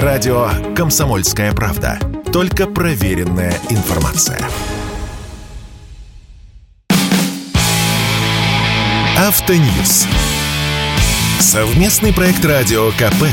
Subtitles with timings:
[0.00, 1.98] Радио «Комсомольская правда».
[2.32, 4.40] Только проверенная информация.
[9.18, 10.06] Автоньюз.
[11.38, 13.26] Совместный проект радио КП.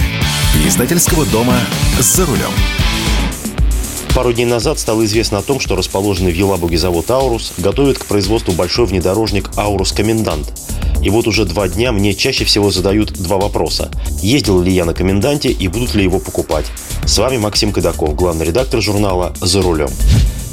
[0.67, 1.55] Издательского дома
[1.97, 2.51] «За рулем».
[4.13, 8.05] Пару дней назад стало известно о том, что расположенный в Елабуге завод «Аурус» готовит к
[8.05, 10.51] производству большой внедорожник «Аурус Комендант».
[11.03, 13.91] И вот уже два дня мне чаще всего задают два вопроса.
[14.21, 16.65] Ездил ли я на коменданте и будут ли его покупать?
[17.05, 19.89] С вами Максим Кадаков, главный редактор журнала «За рулем».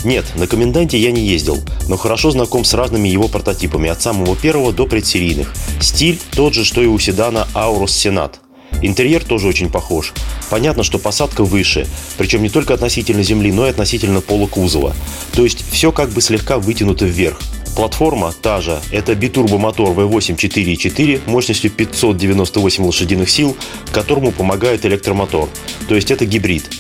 [0.05, 1.59] Нет, на коменданте я не ездил,
[1.89, 5.53] но хорошо знаком с разными его прототипами, от самого первого до предсерийных.
[5.81, 8.35] Стиль тот же, что и у седана Aurus Senat.
[8.83, 10.13] Интерьер тоже очень похож.
[10.49, 14.95] Понятно, что посадка выше, причем не только относительно земли, но и относительно пола кузова.
[15.33, 17.41] То есть все как бы слегка вытянуто вверх.
[17.77, 18.81] Платформа та же.
[18.91, 23.55] Это битурбомотор V8 4.4 мощностью 598 лошадиных сил,
[23.93, 25.51] которому помогает электромотор.
[25.87, 26.71] То есть это гибрид.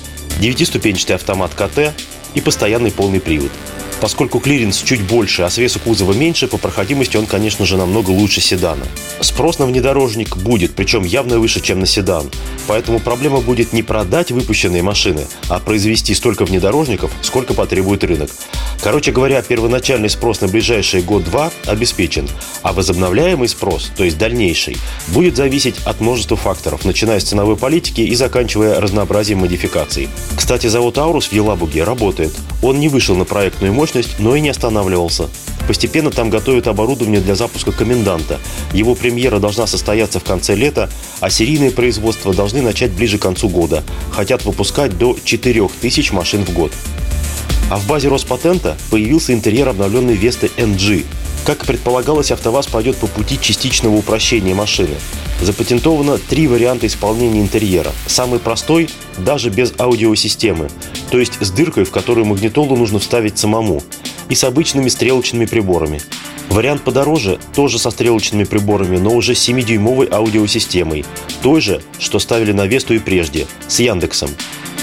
[0.40, 1.94] Девятиступенчатый автомат KATE
[2.32, 3.50] и постоянный полный привод.
[4.00, 8.40] Поскольку клиренс чуть больше, а свесы кузова меньше, по проходимости он, конечно же, намного лучше
[8.40, 8.86] седана.
[9.20, 12.30] Спрос на внедорожник будет, причем явно выше, чем на седан.
[12.66, 18.30] Поэтому проблема будет не продать выпущенные машины, а произвести столько внедорожников, сколько потребует рынок.
[18.82, 22.28] Короче говоря, первоначальный спрос на ближайшие год-два обеспечен,
[22.62, 24.76] а возобновляемый спрос, то есть дальнейший,
[25.08, 30.08] будет зависеть от множества факторов, начиная с ценовой политики и заканчивая разнообразием модификаций.
[30.36, 32.32] Кстати, завод «Аурус» в Елабуге работает.
[32.62, 35.28] Он не вышел на проектную мощность но и не останавливался.
[35.66, 38.38] Постепенно там готовят оборудование для запуска коменданта.
[38.72, 40.88] Его премьера должна состояться в конце лета,
[41.20, 43.82] а серийное производство должны начать ближе к концу года.
[44.12, 46.72] Хотят выпускать до 4000 машин в год.
[47.68, 51.04] А в базе Роспатента появился интерьер обновленной Весты NG.
[51.44, 54.94] Как и предполагалось, АвтоВАЗ пойдет по пути частичного упрощения машины.
[55.40, 57.90] Запатентовано три варианта исполнения интерьера.
[58.06, 60.68] Самый простой– даже без аудиосистемы,
[61.10, 63.82] то есть с дыркой, в которую магнитолу нужно вставить самому,
[64.28, 66.00] и с обычными стрелочными приборами.
[66.48, 71.04] Вариант подороже тоже со стрелочными приборами, но уже с 7-дюймовой аудиосистемой,
[71.42, 74.30] той же, что ставили на Весту и прежде, с Яндексом.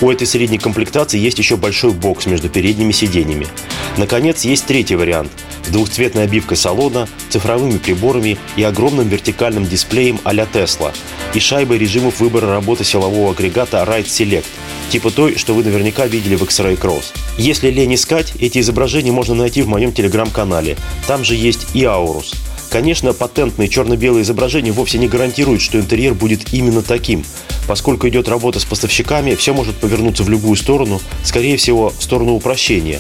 [0.04, 3.48] У этой средней комплектации есть еще большой бокс между передними сиденьями.
[3.96, 5.32] Наконец, есть третий вариант
[5.66, 10.94] с двухцветной обивкой салона, цифровыми приборами и огромным вертикальным дисплеем а-ля Tesla
[11.34, 14.44] и шайбой режимов выбора работы силового агрегата Ride Select,
[14.90, 17.14] типа той, что вы наверняка видели в X-Ray Cross.
[17.38, 20.76] Если лень искать, эти изображения можно найти в моем телеграм-канале.
[21.08, 22.36] Там же есть и Aurus.
[22.74, 27.24] Конечно, патентные черно-белые изображения вовсе не гарантируют, что интерьер будет именно таким.
[27.68, 32.34] Поскольку идет работа с поставщиками, все может повернуться в любую сторону, скорее всего, в сторону
[32.34, 33.00] упрощения.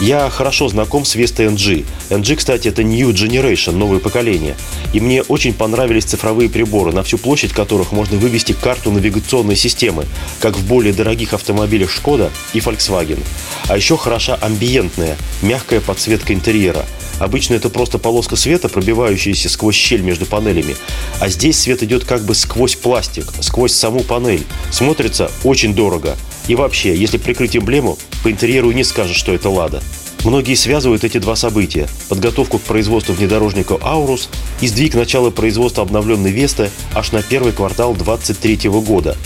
[0.00, 1.86] Я хорошо знаком с Vesta NG.
[2.10, 4.56] NG, кстати, это New Generation, новое поколение.
[4.92, 10.04] И мне очень понравились цифровые приборы, на всю площадь которых можно вывести карту навигационной системы,
[10.40, 13.20] как в более дорогих автомобилях Skoda и Volkswagen.
[13.68, 16.84] А еще хороша амбиентная, мягкая подсветка интерьера–
[17.22, 18.68] Обычно это просто полоска света,
[19.12, 20.74] пробивающаяся сквозь щель между панелями.
[21.20, 24.44] А здесь свет идет как бы сквозь пластик, сквозь саму панель.
[24.70, 26.16] Смотрится очень дорого.
[26.48, 29.82] И вообще, если прикрыть эмблему, по интерьеру не скажешь, что это «Лада».
[30.24, 34.28] Многие связывают эти два события– подготовку к производству внедорожника «Аурус»
[34.60, 39.16] и сдвиг начала производства обновленной «Весты» аж на первый квартал 2023 года.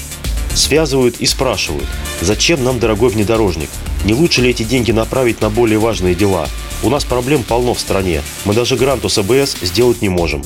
[0.54, 1.86] Связывают и спрашивают,
[2.22, 3.68] зачем нам дорогой внедорожник?
[4.06, 6.48] Не лучше ли эти деньги направить на более важные дела–
[6.82, 8.22] у нас проблем полно в стране.
[8.44, 10.42] Мы даже гранту с АБС сделать не можем.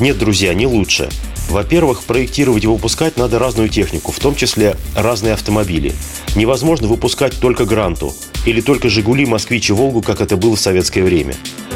[0.00, 1.08] Нет, друзья, не лучше.
[1.48, 5.92] Во-первых, проектировать и выпускать надо разную технику, в том числе разные автомобили.
[6.34, 8.14] Невозможно выпускать только гранту
[8.46, 11.34] или только «Жигули», «Москвич» и «Волгу», как это было в советское время.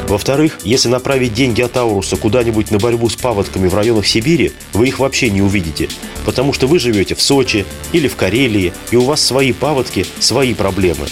[0.09, 4.89] Во-вторых, если направить деньги от Ауруса куда-нибудь на борьбу с паводками в районах Сибири, вы
[4.89, 5.89] их вообще не увидите,
[6.25, 10.55] потому что вы живете в Сочи или в Карелии, и у вас свои паводки, свои
[10.55, 11.07] проблемы.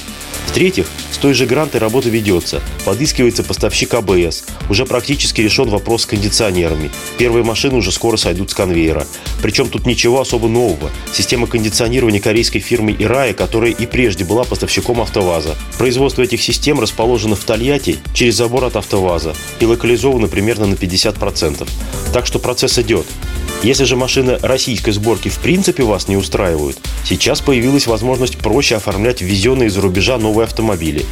[0.47, 0.87] В-третьих,
[1.25, 2.61] той же грантой работа ведется.
[2.85, 4.45] Подыскивается поставщик АБС.
[4.69, 6.91] Уже практически решен вопрос с кондиционерами.
[7.17, 9.07] Первые машины уже скоро сойдут с конвейера.
[9.41, 10.91] Причем тут ничего особо нового.
[11.15, 15.57] Система кондиционирования корейской фирмы Ирая, которая и прежде была поставщиком АвтоВАЗа.
[15.79, 21.67] Производство этих систем расположено в Тольятти через забор от АвтоВАЗа и локализовано примерно на 50%.
[22.13, 23.07] Так что процесс идет.
[23.65, 29.23] Если же машины российской сборки в принципе вас не устраивают, сейчас появилась возможность проще оформлять
[29.23, 31.07] ввезенные из-за рубежа новые автомобили.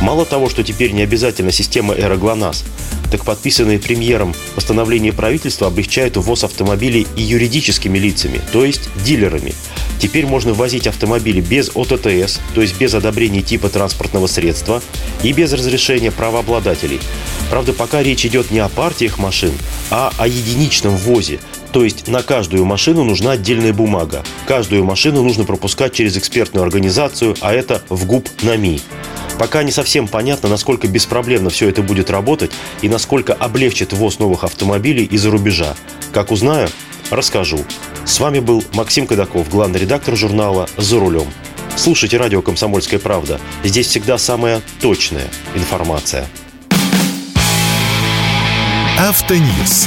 [0.00, 2.64] Мало того, что теперь не обязательно система Эра ГЛОНАСС,
[3.10, 9.52] так подписанные премьером постановление правительства облегчает ввоз автомобилей и юридическими лицами, то есть дилерами.
[9.98, 14.80] Теперь можно ввозить автомобили без ОТТС, то есть без одобрения типа транспортного средства
[15.22, 17.00] и без разрешения правообладателей.
[17.50, 19.52] Правда, пока речь идет не о партиях машин,
[19.90, 21.40] а о единичном ввозе,
[21.72, 24.24] То есть на каждую машину нужна отдельная бумага.
[24.46, 28.80] Каждую машину нужно пропускать через экспертную организацию, а это в ГУП НАМИ.
[29.38, 32.50] Пока не совсем понятно, насколько беспроблемно все это будет работать
[32.82, 35.76] и насколько облегчит ввоз новых автомобилей из-за рубежа.
[36.12, 36.68] Как узнаю,
[37.10, 37.64] расскажу.
[38.04, 41.26] С вами был Максим Кадаков, главный редактор журнала «За рулем».
[41.76, 43.38] Слушайте радио «Комсомольская правда».
[43.62, 46.26] Здесь всегда самая точная информация.
[48.98, 49.86] Автоньюз.